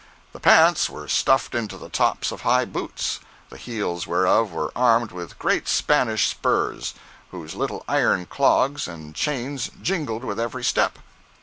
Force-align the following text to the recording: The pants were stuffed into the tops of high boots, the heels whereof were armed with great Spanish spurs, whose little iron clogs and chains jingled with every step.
The 0.33 0.39
pants 0.39 0.89
were 0.89 1.07
stuffed 1.07 1.53
into 1.53 1.77
the 1.77 1.87
tops 1.87 2.31
of 2.31 2.41
high 2.41 2.65
boots, 2.65 3.19
the 3.51 3.57
heels 3.57 4.07
whereof 4.07 4.51
were 4.51 4.71
armed 4.75 5.11
with 5.11 5.37
great 5.37 5.67
Spanish 5.67 6.27
spurs, 6.27 6.95
whose 7.29 7.53
little 7.53 7.85
iron 7.87 8.25
clogs 8.25 8.87
and 8.87 9.13
chains 9.13 9.69
jingled 9.83 10.23
with 10.23 10.39
every 10.39 10.63
step. 10.63 10.97